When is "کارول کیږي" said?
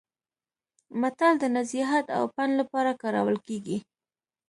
3.01-3.77